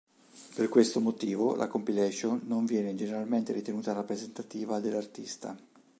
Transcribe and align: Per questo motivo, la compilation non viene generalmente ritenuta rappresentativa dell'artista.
Per 0.55 0.67
questo 0.67 0.99
motivo, 0.99 1.55
la 1.55 1.67
compilation 1.67 2.41
non 2.45 2.65
viene 2.65 2.95
generalmente 2.95 3.53
ritenuta 3.53 3.93
rappresentativa 3.93 4.79
dell'artista. 4.79 5.55